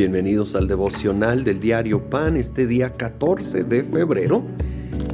[0.00, 4.42] Bienvenidos al devocional del diario Pan este día 14 de febrero.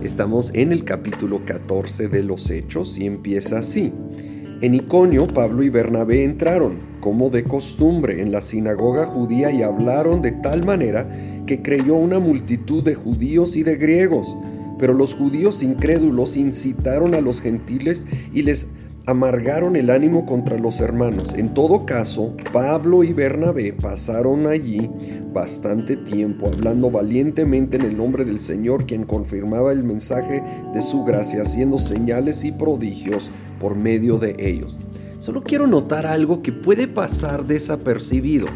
[0.01, 3.93] Estamos en el capítulo 14 de los Hechos y empieza así.
[4.61, 10.23] En Iconio, Pablo y Bernabé entraron, como de costumbre, en la sinagoga judía y hablaron
[10.23, 14.37] de tal manera que creyó una multitud de judíos y de griegos.
[14.79, 18.69] Pero los judíos incrédulos incitaron a los gentiles y les
[19.07, 21.33] amargaron el ánimo contra los hermanos.
[21.35, 24.91] En todo caso, Pablo y Bernabé pasaron allí
[25.33, 30.43] bastante tiempo hablando valientemente en el nombre del Señor, quien confirmaba el mensaje
[30.75, 33.31] de su gracia, haciendo señales y prodigios
[33.61, 34.81] por medio de ellos.
[35.21, 38.49] Solo quiero notar algo que puede pasar desapercibido.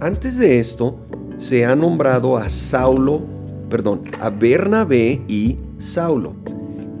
[0.00, 0.98] Antes de esto,
[1.38, 3.22] se ha nombrado a Saulo,
[3.70, 6.34] perdón, a Bernabé y Saulo.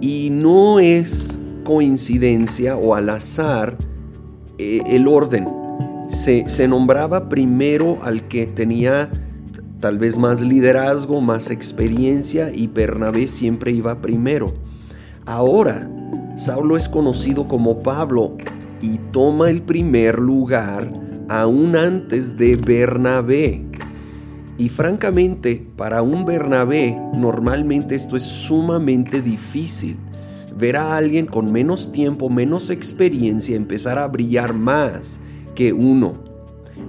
[0.00, 1.38] Y no es
[1.70, 3.76] coincidencia o al azar
[4.58, 5.48] eh, el orden.
[6.08, 9.08] Se, se nombraba primero al que tenía
[9.78, 14.52] tal vez más liderazgo, más experiencia y Bernabé siempre iba primero.
[15.26, 15.88] Ahora,
[16.34, 18.36] Saulo es conocido como Pablo
[18.82, 20.92] y toma el primer lugar
[21.28, 23.64] aún antes de Bernabé.
[24.58, 29.96] Y francamente, para un Bernabé, normalmente esto es sumamente difícil
[30.60, 35.18] ver a alguien con menos tiempo, menos experiencia empezar a brillar más
[35.54, 36.14] que uno.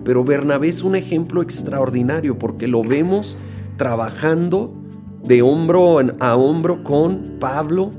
[0.03, 3.37] Pero Bernabé es un ejemplo extraordinario porque lo vemos
[3.77, 4.73] trabajando
[5.23, 7.91] de hombro a hombro con Pablo,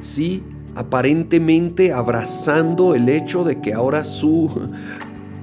[0.00, 0.42] sí,
[0.74, 4.50] aparentemente abrazando el hecho de que ahora su,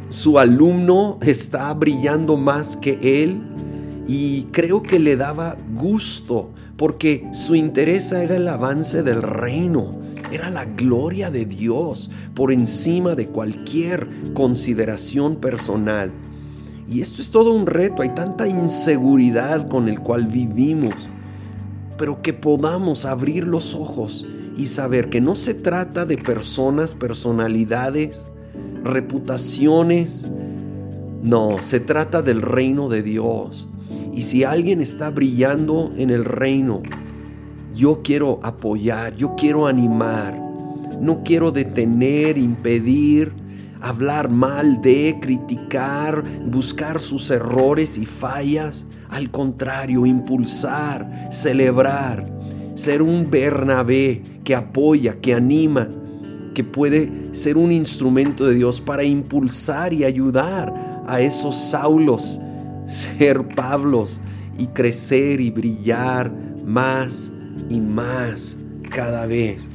[0.09, 3.41] su alumno está brillando más que él
[4.07, 6.49] y creo que le daba gusto
[6.81, 9.99] porque su interés era el avance del reino,
[10.31, 16.11] era la gloria de Dios por encima de cualquier consideración personal.
[16.89, 20.95] Y esto es todo un reto, hay tanta inseguridad con el cual vivimos,
[21.99, 24.25] pero que podamos abrir los ojos
[24.57, 28.27] y saber que no se trata de personas, personalidades,
[28.83, 30.31] reputaciones,
[31.21, 33.67] no, se trata del reino de Dios
[34.13, 36.81] y si alguien está brillando en el reino,
[37.73, 40.37] yo quiero apoyar, yo quiero animar,
[40.99, 43.31] no quiero detener, impedir,
[43.79, 48.85] hablar mal de, criticar, buscar sus errores y fallas.
[49.09, 52.29] Al contrario, impulsar, celebrar,
[52.75, 55.87] ser un Bernabé que apoya, que anima,
[56.53, 62.39] que puede ser un instrumento de Dios para impulsar y ayudar a esos Saulos
[62.91, 64.21] ser Pablos
[64.57, 66.31] y crecer y brillar
[66.65, 67.31] más
[67.69, 68.57] y más
[68.89, 69.67] cada vez.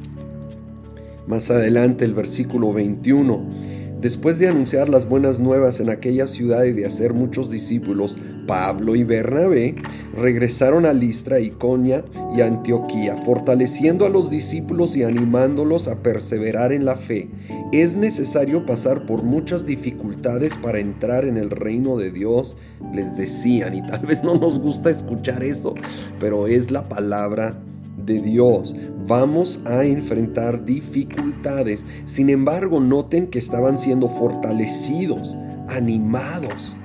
[1.27, 6.71] Más adelante el versículo 21 Después de anunciar las buenas nuevas en aquella ciudad y
[6.71, 9.73] de hacer muchos discípulos, Pablo y Bernabé
[10.15, 16.85] regresaron a Listra, Iconia y Antioquía, fortaleciendo a los discípulos y animándolos a perseverar en
[16.85, 17.29] la fe.
[17.71, 22.55] Es necesario pasar por muchas dificultades para entrar en el reino de Dios,
[22.93, 25.73] les decían, y tal vez no nos gusta escuchar eso,
[26.19, 27.59] pero es la palabra
[28.07, 28.73] de Dios.
[29.05, 31.85] Vamos a enfrentar dificultades.
[32.05, 35.35] Sin embargo, noten que estaban siendo fortalecidos,
[35.67, 36.75] animados.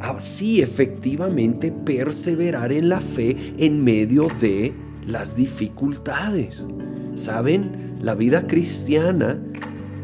[0.00, 4.72] Así efectivamente perseverar en la fe en medio de
[5.06, 6.66] las dificultades.
[7.14, 7.96] ¿Saben?
[8.00, 9.40] La vida cristiana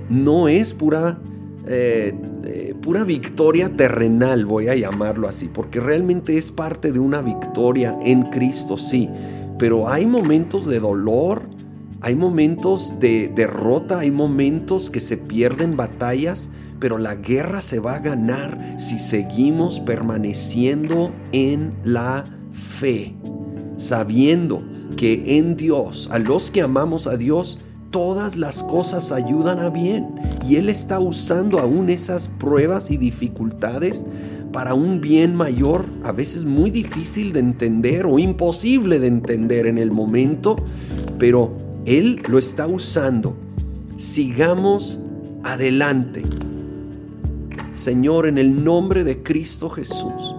[0.08, 1.19] no es pura,
[1.66, 2.14] eh,
[2.44, 7.98] eh, pura victoria terrenal, voy a llamarlo así, porque realmente es parte de una victoria
[8.03, 9.08] en Cristo, sí
[9.58, 11.42] pero hay momentos de dolor,
[12.00, 16.48] hay momentos de derrota, hay momentos que se pierden batallas,
[16.78, 23.14] pero la guerra se va a ganar si seguimos permaneciendo en la fe,
[23.76, 24.62] sabiendo
[24.96, 27.58] que en Dios, a los que amamos a Dios,
[27.90, 30.14] todas las cosas ayudan a bien.
[30.46, 34.05] Y Él está usando aún esas pruebas y dificultades
[34.52, 39.78] para un bien mayor, a veces muy difícil de entender o imposible de entender en
[39.78, 40.56] el momento,
[41.18, 43.36] pero Él lo está usando.
[43.96, 45.00] Sigamos
[45.44, 46.22] adelante.
[47.74, 50.34] Señor, en el nombre de Cristo Jesús,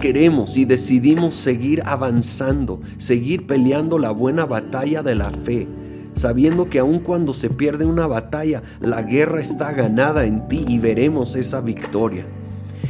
[0.00, 5.66] queremos y decidimos seguir avanzando, seguir peleando la buena batalla de la fe
[6.16, 10.78] sabiendo que aun cuando se pierde una batalla, la guerra está ganada en ti y
[10.78, 12.24] veremos esa victoria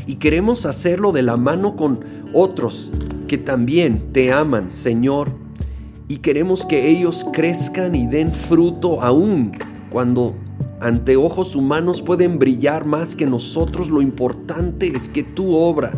[0.06, 2.01] y queremos hacerlo de la mano con
[2.33, 2.93] otros
[3.27, 5.33] que también te aman, Señor,
[6.09, 9.53] y queremos que ellos crezcan y den fruto aún
[9.91, 10.35] cuando
[10.81, 15.93] ante ojos humanos pueden brillar más que nosotros, lo importante es que tu obra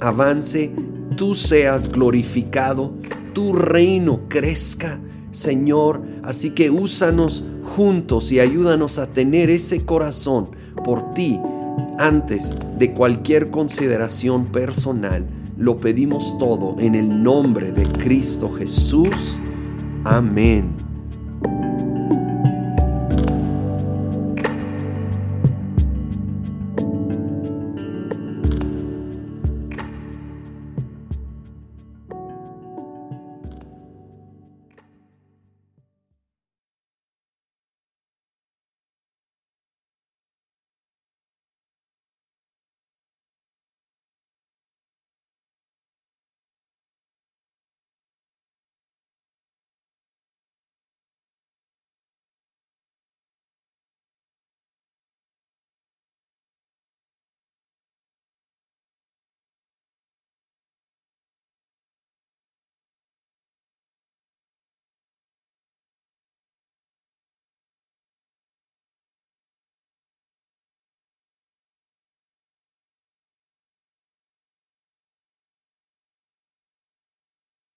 [0.00, 0.72] avance,
[1.16, 2.94] tú seas glorificado,
[3.34, 4.98] tu reino crezca,
[5.30, 6.02] Señor.
[6.22, 7.44] Así que úsanos
[7.76, 10.50] juntos y ayúdanos a tener ese corazón
[10.84, 11.38] por ti
[11.98, 15.26] antes de cualquier consideración personal.
[15.56, 19.38] Lo pedimos todo en el nombre de Cristo Jesús.
[20.04, 20.87] Amén.